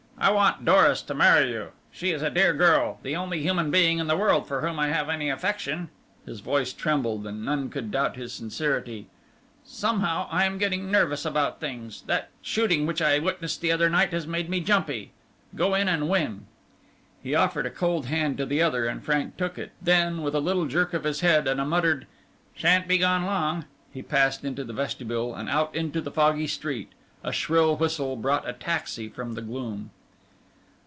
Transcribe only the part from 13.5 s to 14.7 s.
the other night has made me